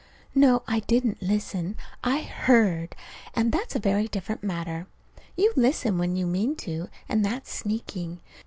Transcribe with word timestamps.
No, 0.33 0.63
I 0.67 0.79
didn't 0.79 1.21
listen. 1.21 1.75
I 2.03 2.21
heard. 2.23 2.95
And 3.35 3.51
that's 3.51 3.75
a 3.75 3.79
very 3.79 4.07
different 4.07 4.41
matter. 4.41 4.87
You 5.37 5.53
listen 5.55 5.99
when 5.99 6.15
you 6.15 6.25
mean 6.25 6.55
to, 6.65 6.89
and 7.07 7.23
that's 7.23 7.53
sneaking. 7.53 8.19